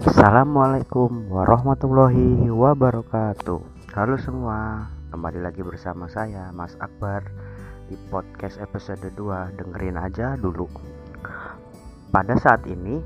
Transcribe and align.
Assalamualaikum 0.00 1.28
warahmatullahi 1.28 2.48
wabarakatuh. 2.48 3.60
Halo 3.92 4.16
semua, 4.16 4.88
kembali 5.12 5.44
lagi 5.44 5.60
bersama 5.60 6.08
saya 6.08 6.48
Mas 6.56 6.72
Akbar 6.80 7.28
Di 7.84 8.00
podcast 8.08 8.56
episode 8.64 9.12
2, 9.12 9.60
dengerin 9.60 10.00
aja 10.00 10.40
dulu. 10.40 10.72
Pada 12.08 12.32
saat 12.40 12.64
ini, 12.64 12.96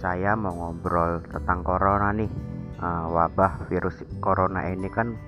saya 0.00 0.32
mau 0.40 0.72
ngobrol 0.72 1.20
tentang 1.28 1.60
corona 1.68 2.16
nih. 2.16 2.32
Uh, 2.80 3.04
Wabah 3.12 3.68
virus 3.68 4.00
corona 4.24 4.72
ini 4.72 4.88
kan 4.88 5.20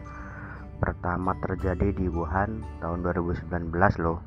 pertama 0.81 1.37
terjadi 1.45 1.93
di 1.93 2.09
Wuhan 2.09 2.65
tahun 2.81 3.05
2019 3.05 3.69
loh. 4.01 4.25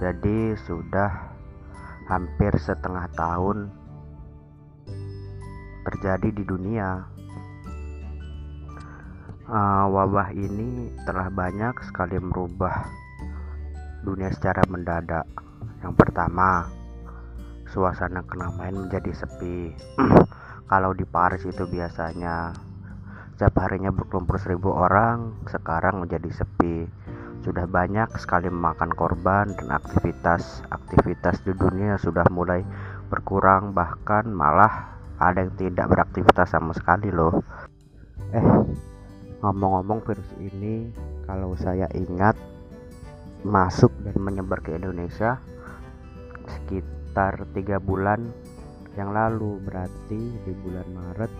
Jadi 0.00 0.56
sudah 0.64 1.28
hampir 2.08 2.56
setengah 2.56 3.04
tahun 3.12 3.87
terjadi 5.88 6.28
di 6.28 6.44
dunia. 6.44 7.08
Uh, 9.48 9.88
wabah 9.88 10.36
ini 10.36 10.92
telah 11.08 11.32
banyak 11.32 11.72
sekali 11.88 12.20
merubah 12.20 12.84
dunia 14.04 14.28
secara 14.28 14.60
mendadak. 14.68 15.24
Yang 15.80 15.94
pertama, 15.96 16.68
suasana 17.72 18.20
keramaian 18.28 18.76
menjadi 18.76 19.24
sepi. 19.24 19.72
Kalau 20.70 20.92
di 20.92 21.08
Paris 21.08 21.48
itu 21.48 21.64
biasanya 21.64 22.52
setiap 23.32 23.64
harinya 23.64 23.88
berkumpul 23.88 24.36
seribu 24.36 24.74
orang, 24.74 25.32
sekarang 25.48 26.04
menjadi 26.04 26.28
sepi. 26.44 26.84
Sudah 27.40 27.64
banyak 27.64 28.12
sekali 28.20 28.52
memakan 28.52 28.92
korban 28.92 29.54
dan 29.56 29.72
aktivitas-aktivitas 29.72 31.46
di 31.46 31.56
dunia 31.56 31.96
sudah 31.96 32.26
mulai 32.28 32.60
berkurang 33.08 33.72
bahkan 33.72 34.26
malah 34.28 34.97
ada 35.18 35.42
yang 35.42 35.54
tidak 35.58 35.86
beraktivitas 35.90 36.48
sama 36.54 36.70
sekali 36.74 37.10
loh. 37.10 37.42
Eh 38.30 38.46
ngomong-ngomong 39.38 40.02
virus 40.02 40.30
ini 40.42 40.90
kalau 41.26 41.54
saya 41.54 41.86
ingat 41.94 42.34
masuk 43.46 43.94
dan 44.02 44.18
menyebar 44.18 44.58
ke 44.58 44.74
Indonesia 44.74 45.38
sekitar 46.48 47.46
tiga 47.54 47.78
bulan 47.78 48.34
yang 48.98 49.14
lalu 49.14 49.62
berarti 49.62 50.22
di 50.42 50.52
bulan 50.58 50.88
Maret 50.90 51.32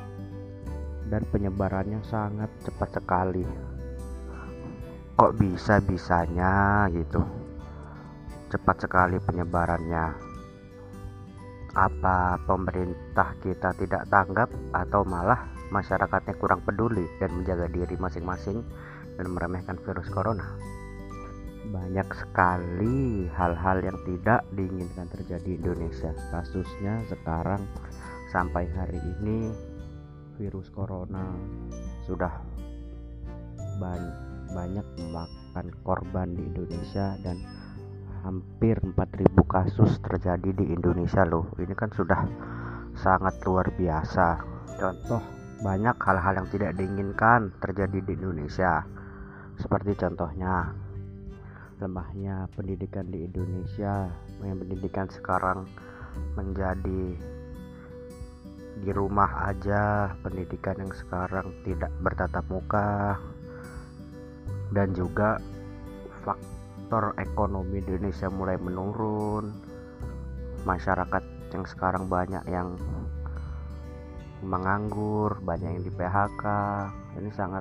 dan 1.10 1.22
penyebarannya 1.26 1.98
sangat 2.06 2.50
cepat 2.62 3.02
sekali. 3.02 3.42
Kok 5.18 5.34
bisa 5.34 5.82
bisanya 5.82 6.86
gitu? 6.94 7.18
Cepat 8.46 8.86
sekali 8.86 9.18
penyebarannya 9.18 10.27
apa 11.78 12.42
pemerintah 12.42 13.38
kita 13.38 13.70
tidak 13.78 14.10
tanggap 14.10 14.50
atau 14.74 15.06
malah 15.06 15.46
masyarakatnya 15.70 16.34
kurang 16.42 16.58
peduli 16.66 17.06
dan 17.22 17.30
menjaga 17.38 17.70
diri 17.70 17.94
masing-masing 17.94 18.66
dan 19.14 19.26
meremehkan 19.30 19.78
virus 19.86 20.10
corona? 20.10 20.58
Banyak 21.70 22.08
sekali 22.18 23.30
hal-hal 23.30 23.78
yang 23.86 23.98
tidak 24.02 24.42
diinginkan 24.58 25.06
terjadi 25.06 25.46
di 25.46 25.54
Indonesia. 25.62 26.10
Kasusnya 26.34 26.98
sekarang 27.06 27.62
sampai 28.34 28.66
hari 28.74 28.98
ini 28.98 29.54
virus 30.34 30.66
corona 30.74 31.30
sudah 32.10 32.32
banyak 34.50 34.86
memakan 34.98 35.66
korban 35.86 36.34
di 36.34 36.42
Indonesia 36.42 37.14
dan 37.22 37.38
hampir 38.22 38.78
4000 38.82 39.28
kasus 39.46 39.98
terjadi 40.02 40.50
di 40.54 40.74
Indonesia 40.74 41.22
loh. 41.22 41.50
Ini 41.58 41.74
kan 41.74 41.90
sudah 41.92 42.24
sangat 42.98 43.38
luar 43.46 43.70
biasa. 43.74 44.42
Contoh 44.78 45.22
banyak 45.58 45.96
hal-hal 45.98 46.34
yang 46.42 46.48
tidak 46.50 46.72
diinginkan 46.78 47.50
terjadi 47.58 47.98
di 48.02 48.12
Indonesia. 48.14 48.86
Seperti 49.58 49.98
contohnya 49.98 50.70
lemahnya 51.78 52.50
pendidikan 52.54 53.06
di 53.10 53.26
Indonesia 53.26 54.10
yang 54.42 54.58
pendidikan 54.58 55.06
sekarang 55.10 55.66
menjadi 56.34 57.02
di 58.78 58.90
rumah 58.94 59.50
aja. 59.50 60.14
Pendidikan 60.22 60.78
yang 60.78 60.94
sekarang 60.94 61.50
tidak 61.66 61.90
bertatap 62.02 62.46
muka. 62.46 63.18
Dan 64.68 64.92
juga 64.92 65.40
faktor 66.88 67.12
ekonomi 67.20 67.84
Indonesia 67.84 68.32
mulai 68.32 68.56
menurun. 68.56 69.52
Masyarakat 70.64 71.20
yang 71.52 71.68
sekarang 71.68 72.08
banyak 72.08 72.40
yang 72.48 72.80
menganggur 74.40 75.36
banyak 75.44 75.68
yang 75.68 75.84
di 75.84 75.92
PHK 75.92 76.44
ini 77.20 77.28
sangat 77.36 77.60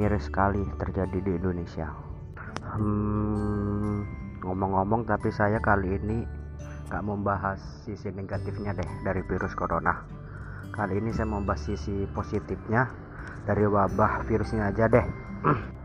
miris 0.00 0.32
sekali 0.32 0.64
terjadi 0.80 1.20
di 1.20 1.36
Indonesia. 1.36 1.92
Hmm, 2.64 4.08
ngomong-ngomong 4.40 5.04
tapi 5.04 5.28
saya 5.28 5.60
kali 5.60 6.00
ini 6.00 6.24
gak 6.88 7.04
membahas 7.04 7.60
sisi 7.84 8.08
negatifnya 8.08 8.72
deh 8.72 8.88
dari 9.04 9.20
virus 9.28 9.52
corona. 9.52 10.00
Kali 10.72 10.96
ini 10.96 11.12
saya 11.12 11.28
membahas 11.28 11.60
sisi 11.60 12.08
positifnya 12.08 12.88
dari 13.44 13.68
wabah 13.68 14.24
virusnya 14.24 14.72
aja 14.72 14.88
deh 14.88 15.04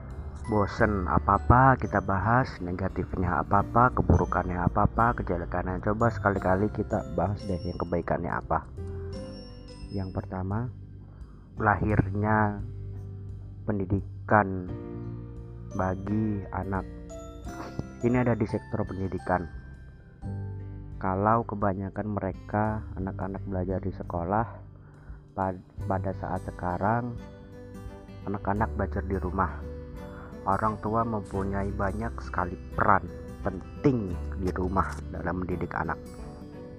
bosen 0.51 1.07
apa-apa 1.07 1.79
kita 1.79 2.03
bahas 2.03 2.59
negatifnya 2.59 3.39
apa-apa 3.39 3.95
keburukannya 3.95 4.59
apa-apa 4.67 5.23
kejelekannya. 5.23 5.79
Coba 5.79 6.11
sekali-kali 6.11 6.67
kita 6.75 7.07
bahas 7.15 7.39
deh 7.47 7.55
yang 7.63 7.79
kebaikannya 7.79 8.27
apa. 8.27 8.67
Yang 9.95 10.11
pertama 10.11 10.67
lahirnya 11.55 12.59
pendidikan 13.63 14.67
bagi 15.79 16.43
anak. 16.51 16.83
Ini 18.03 18.19
ada 18.19 18.35
di 18.35 18.43
sektor 18.43 18.83
pendidikan. 18.83 19.47
Kalau 20.99 21.47
kebanyakan 21.47 22.11
mereka 22.11 22.83
anak-anak 22.99 23.39
belajar 23.47 23.79
di 23.79 23.95
sekolah 23.95 24.47
pada 25.87 26.11
saat 26.19 26.43
sekarang 26.43 27.15
anak-anak 28.27 28.67
belajar 28.75 29.01
di 29.07 29.15
rumah 29.15 29.70
orang 30.45 30.77
tua 30.81 31.05
mempunyai 31.05 31.69
banyak 31.73 32.13
sekali 32.23 32.57
peran 32.73 33.05
penting 33.41 34.13
di 34.37 34.49
rumah 34.53 34.93
dalam 35.09 35.41
mendidik 35.41 35.73
anak. 35.73 35.97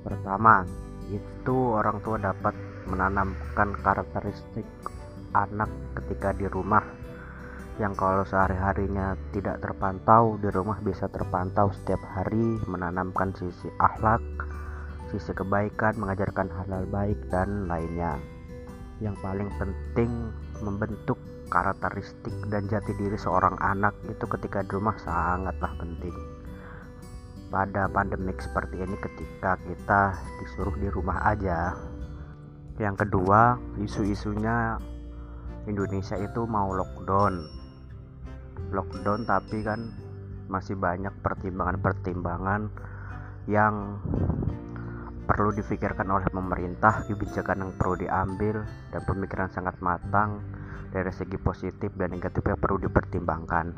Pertama, 0.02 0.66
itu 1.10 1.56
orang 1.74 1.98
tua 2.02 2.18
dapat 2.18 2.54
menanamkan 2.86 3.74
karakteristik 3.82 4.66
anak 5.34 5.70
ketika 5.98 6.34
di 6.34 6.46
rumah 6.50 6.82
yang 7.80 7.96
kalau 7.96 8.20
sehari-harinya 8.28 9.16
tidak 9.32 9.64
terpantau 9.64 10.36
di 10.36 10.52
rumah 10.52 10.76
bisa 10.84 11.08
terpantau 11.08 11.72
setiap 11.72 12.04
hari 12.04 12.60
menanamkan 12.68 13.32
sisi 13.32 13.72
akhlak, 13.80 14.20
sisi 15.08 15.32
kebaikan, 15.32 15.96
mengajarkan 15.96 16.52
hal-hal 16.52 16.84
baik 16.92 17.16
dan 17.32 17.64
lainnya. 17.64 18.20
Yang 19.00 19.16
paling 19.24 19.48
penting 19.56 20.12
membentuk 20.60 21.16
karakteristik 21.52 22.32
dan 22.48 22.64
jati 22.64 22.96
diri 22.96 23.20
seorang 23.20 23.60
anak 23.60 23.92
itu 24.08 24.24
ketika 24.24 24.64
di 24.64 24.72
rumah 24.72 24.96
sangatlah 24.96 25.76
penting. 25.76 26.16
Pada 27.52 27.92
pandemik 27.92 28.40
seperti 28.40 28.80
ini 28.80 28.96
ketika 28.96 29.60
kita 29.60 30.16
disuruh 30.40 30.72
di 30.80 30.88
rumah 30.88 31.20
aja. 31.28 31.76
Yang 32.80 33.04
kedua 33.04 33.60
isu-isunya 33.84 34.80
Indonesia 35.68 36.16
itu 36.16 36.48
mau 36.48 36.72
lockdown. 36.72 37.44
Lockdown 38.72 39.28
tapi 39.28 39.60
kan 39.60 39.92
masih 40.48 40.80
banyak 40.80 41.12
pertimbangan-pertimbangan 41.20 42.72
yang 43.44 44.00
perlu 45.28 45.52
difikirkan 45.52 46.08
oleh 46.08 46.26
pemerintah 46.32 47.04
kebijakan 47.04 47.68
yang 47.68 47.72
perlu 47.76 47.94
diambil 48.00 48.64
dan 48.88 49.00
pemikiran 49.04 49.52
sangat 49.52 49.76
matang 49.84 50.40
dari 50.92 51.08
segi 51.10 51.40
positif 51.40 51.90
dan 51.96 52.12
negatifnya 52.12 52.60
perlu 52.60 52.76
dipertimbangkan. 52.84 53.72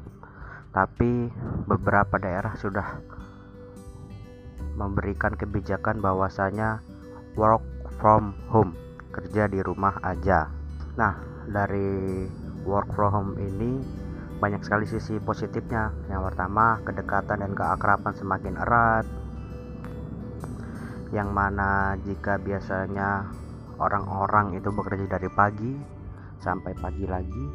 Tapi 0.75 1.31
beberapa 1.71 2.19
daerah 2.19 2.59
sudah 2.59 2.99
memberikan 4.75 5.39
kebijakan 5.39 6.03
bahwasanya 6.03 6.83
work 7.39 7.63
from 8.03 8.35
home 8.51 8.75
kerja 9.15 9.47
di 9.47 9.63
rumah 9.63 10.03
aja. 10.03 10.51
Nah 10.99 11.15
dari 11.47 12.27
work 12.67 12.91
from 12.99 13.11
home 13.15 13.33
ini 13.39 13.79
banyak 14.43 14.67
sekali 14.67 14.91
sisi 14.91 15.23
positifnya. 15.23 15.95
Yang 16.11 16.35
pertama 16.35 16.83
kedekatan 16.83 17.47
dan 17.47 17.53
keakraban 17.55 18.15
semakin 18.19 18.59
erat. 18.59 19.07
Yang 21.15 21.31
mana 21.31 21.95
jika 22.03 22.43
biasanya 22.43 23.31
orang-orang 23.79 24.59
itu 24.59 24.75
bekerja 24.75 25.07
dari 25.07 25.31
pagi 25.31 25.94
sampai 26.45 26.77
pagi 26.77 27.09
lagi 27.09 27.47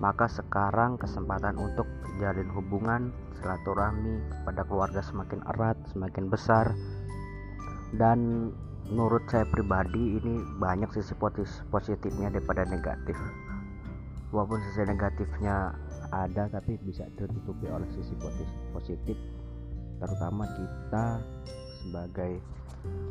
maka 0.00 0.24
sekarang 0.32 0.96
kesempatan 0.96 1.60
untuk 1.60 1.84
jalin 2.16 2.48
hubungan 2.56 3.12
silaturahmi 3.36 4.24
pada 4.48 4.64
keluarga 4.64 5.04
semakin 5.04 5.44
erat 5.44 5.76
semakin 5.92 6.32
besar. 6.32 6.72
Dan 7.92 8.50
menurut 8.88 9.28
saya 9.28 9.44
pribadi 9.44 10.16
ini 10.16 10.40
banyak 10.56 10.88
sisi 10.96 11.12
positifnya 11.68 12.32
daripada 12.32 12.64
negatif. 12.64 13.14
Walaupun 14.32 14.58
sisi 14.72 14.88
negatifnya 14.88 15.76
ada 16.10 16.48
tapi 16.48 16.80
bisa 16.80 17.04
tertutupi 17.20 17.68
oleh 17.68 17.86
sisi 17.92 18.16
positif. 18.72 19.20
Terutama 20.00 20.48
kita 20.48 21.20
sebagai 21.84 22.40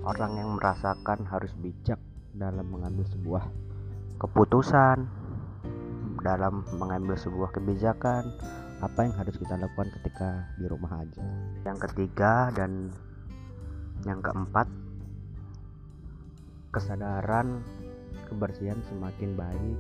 orang 0.10 0.42
yang 0.42 0.50
merasakan 0.58 1.22
harus 1.30 1.54
bijak 1.62 2.02
dalam 2.34 2.66
mengambil 2.66 3.06
sebuah 3.14 3.46
keputusan 4.20 5.08
dalam 6.20 6.68
mengambil 6.76 7.16
sebuah 7.16 7.56
kebijakan 7.56 8.28
apa 8.84 9.00
yang 9.08 9.16
harus 9.16 9.36
kita 9.40 9.56
lakukan 9.56 9.92
ketika 10.00 10.44
di 10.60 10.68
rumah 10.68 11.04
aja. 11.04 11.24
Yang 11.64 11.90
ketiga 11.90 12.52
dan 12.52 12.92
yang 14.04 14.20
keempat 14.20 14.68
kesadaran 16.76 17.64
kebersihan 18.28 18.80
semakin 18.88 19.40
baik. 19.40 19.78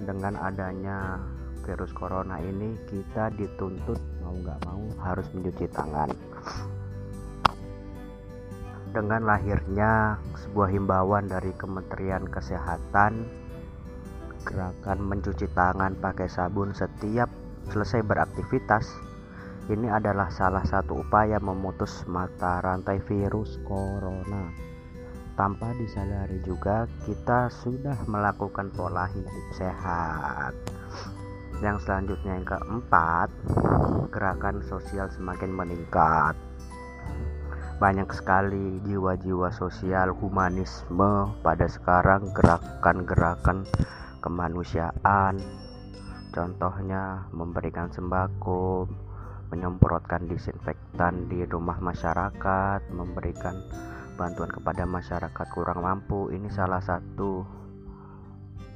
Dengan 0.00 0.34
adanya 0.40 1.20
virus 1.62 1.92
corona 1.92 2.40
ini 2.40 2.74
kita 2.88 3.30
dituntut 3.36 4.00
mau 4.24 4.34
nggak 4.34 4.58
mau 4.66 4.82
harus 5.04 5.28
mencuci 5.30 5.68
tangan 5.70 6.10
dengan 8.90 9.22
lahirnya 9.22 10.18
sebuah 10.34 10.68
himbauan 10.74 11.30
dari 11.30 11.54
Kementerian 11.54 12.26
Kesehatan 12.26 13.22
gerakan 14.42 14.98
mencuci 15.06 15.46
tangan 15.54 15.94
pakai 16.02 16.26
sabun 16.26 16.74
setiap 16.74 17.30
selesai 17.70 18.02
beraktivitas 18.02 18.90
ini 19.70 19.86
adalah 19.86 20.26
salah 20.34 20.66
satu 20.66 21.06
upaya 21.06 21.38
memutus 21.38 22.02
mata 22.10 22.58
rantai 22.58 22.98
virus 23.06 23.62
corona. 23.62 24.50
Tanpa 25.38 25.70
disadari 25.78 26.42
juga 26.42 26.90
kita 27.06 27.46
sudah 27.48 27.94
melakukan 28.10 28.74
pola 28.74 29.06
hidup 29.14 29.46
sehat. 29.54 30.52
Yang 31.62 31.86
selanjutnya 31.86 32.42
yang 32.42 32.48
keempat 32.48 33.30
gerakan 34.10 34.58
sosial 34.66 35.06
semakin 35.14 35.54
meningkat 35.54 36.34
banyak 37.80 38.12
sekali 38.12 38.76
jiwa-jiwa 38.84 39.48
sosial 39.56 40.12
humanisme 40.12 41.32
pada 41.40 41.64
sekarang 41.64 42.28
gerakan-gerakan 42.36 43.64
kemanusiaan. 44.20 45.40
Contohnya 46.28 47.24
memberikan 47.32 47.88
sembako 47.88 48.84
menyemprotkan 49.48 50.28
disinfektan 50.28 51.26
di 51.32 51.42
rumah 51.48 51.80
masyarakat 51.80 52.92
memberikan 52.92 53.56
bantuan 54.20 54.52
kepada 54.52 54.84
masyarakat 54.84 55.46
kurang 55.48 55.80
mampu. 55.80 56.28
Ini 56.36 56.52
salah 56.52 56.84
satu 56.84 57.48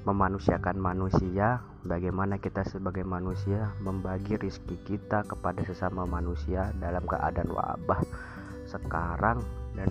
memanusiakan 0.08 0.80
manusia. 0.80 1.60
Bagaimana 1.84 2.40
kita 2.40 2.64
sebagai 2.64 3.04
manusia 3.04 3.68
membagi 3.84 4.40
rizki 4.40 4.80
kita 4.88 5.28
kepada 5.28 5.60
sesama 5.68 6.08
manusia 6.08 6.72
dalam 6.80 7.04
keadaan 7.04 7.52
wabah 7.52 8.32
sekarang 8.80 9.42
dan 9.78 9.90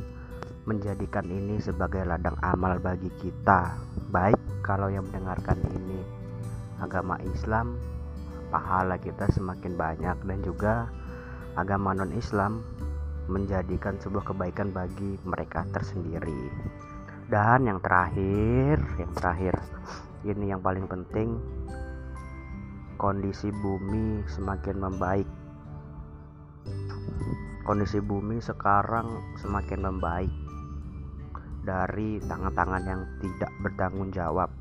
menjadikan 0.64 1.28
ini 1.28 1.60
sebagai 1.60 2.08
ladang 2.08 2.40
amal 2.40 2.80
bagi 2.80 3.12
kita. 3.20 3.76
Baik 4.12 4.40
kalau 4.64 4.88
yang 4.88 5.04
mendengarkan 5.12 5.60
ini 5.76 6.00
agama 6.80 7.20
Islam 7.28 7.76
pahala 8.48 8.96
kita 9.02 9.28
semakin 9.34 9.76
banyak 9.76 10.18
dan 10.24 10.40
juga 10.46 10.88
agama 11.60 11.92
non 11.94 12.14
Islam 12.16 12.64
menjadikan 13.28 14.00
sebuah 14.00 14.34
kebaikan 14.34 14.72
bagi 14.72 15.20
mereka 15.24 15.64
tersendiri. 15.72 16.52
Dan 17.28 17.66
yang 17.68 17.80
terakhir 17.80 18.78
yang 19.00 19.12
terakhir 19.16 19.56
ini 20.24 20.52
yang 20.52 20.62
paling 20.64 20.88
penting 20.88 21.40
kondisi 22.96 23.52
bumi 23.52 24.24
semakin 24.32 24.80
membaik 24.80 25.28
kondisi 27.64 28.04
bumi 28.04 28.44
sekarang 28.44 29.36
semakin 29.40 29.88
membaik 29.88 30.34
dari 31.64 32.20
tangan-tangan 32.28 32.84
yang 32.84 33.02
tidak 33.24 33.52
bertanggung 33.64 34.12
jawab. 34.12 34.52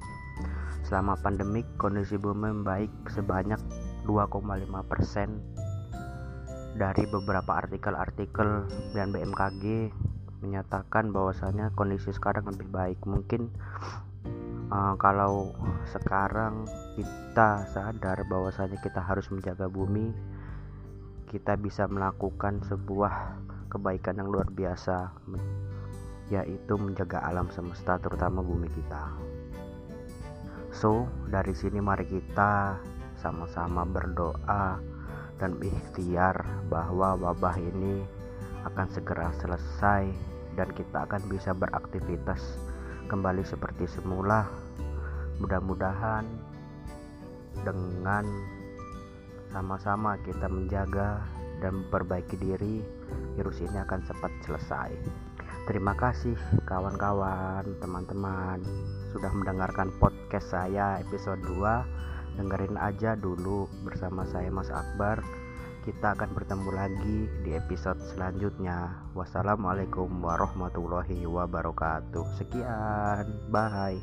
Selama 0.86 1.18
pandemik 1.18 1.66
kondisi 1.78 2.14
bumi 2.14 2.54
membaik 2.54 2.90
sebanyak 3.10 3.58
2,5 4.06 4.38
persen 4.86 5.42
dari 6.78 7.04
beberapa 7.10 7.58
artikel-artikel 7.58 8.66
dan 8.96 9.12
BMKG 9.12 9.92
menyatakan 10.42 11.14
bahwasanya 11.14 11.70
kondisi 11.74 12.10
sekarang 12.10 12.50
lebih 12.50 12.70
baik. 12.70 12.98
Mungkin 13.06 13.50
uh, 14.70 14.94
kalau 14.98 15.54
sekarang 15.90 16.66
kita 16.98 17.66
sadar 17.70 18.26
bahwasanya 18.26 18.78
kita 18.82 18.98
harus 19.02 19.30
menjaga 19.30 19.70
bumi 19.70 20.10
kita 21.32 21.56
bisa 21.56 21.88
melakukan 21.88 22.60
sebuah 22.68 23.40
kebaikan 23.72 24.20
yang 24.20 24.28
luar 24.28 24.52
biasa 24.52 25.10
yaitu 26.28 26.76
menjaga 26.76 27.24
alam 27.24 27.48
semesta 27.48 27.96
terutama 27.96 28.44
bumi 28.44 28.68
kita 28.68 29.16
so 30.70 31.08
dari 31.32 31.56
sini 31.56 31.80
mari 31.80 32.04
kita 32.04 32.76
sama-sama 33.16 33.88
berdoa 33.88 34.76
dan 35.40 35.58
berikhtiar 35.58 36.38
bahwa 36.70 37.18
wabah 37.18 37.56
ini 37.58 38.04
akan 38.62 38.86
segera 38.94 39.34
selesai 39.42 40.06
dan 40.54 40.68
kita 40.76 41.08
akan 41.08 41.22
bisa 41.26 41.50
beraktivitas 41.56 42.60
kembali 43.10 43.42
seperti 43.42 43.88
semula. 43.90 44.46
Mudah-mudahan 45.42 46.22
dengan 47.66 48.24
sama-sama 49.52 50.16
kita 50.24 50.48
menjaga 50.48 51.20
dan 51.60 51.84
memperbaiki 51.86 52.40
diri, 52.40 52.82
virus 53.38 53.62
ini 53.62 53.78
akan 53.78 54.00
cepat 54.02 54.32
selesai. 54.42 54.90
Terima 55.70 55.94
kasih 55.94 56.34
kawan-kawan, 56.66 57.62
teman-teman 57.78 58.58
sudah 59.14 59.30
mendengarkan 59.30 59.94
podcast 60.02 60.50
saya 60.50 60.98
episode 60.98 61.38
2 61.46 62.02
dengerin 62.40 62.80
aja 62.80 63.14
dulu 63.14 63.68
bersama 63.84 64.24
saya 64.26 64.48
Mas 64.48 64.72
Akbar. 64.72 65.20
Kita 65.82 66.14
akan 66.14 66.30
bertemu 66.38 66.70
lagi 66.70 67.18
di 67.42 67.58
episode 67.58 67.98
selanjutnya. 68.14 69.02
Wassalamualaikum 69.18 70.08
warahmatullahi 70.22 71.26
wabarakatuh. 71.26 72.38
Sekian 72.38 73.50
bye 73.50 73.98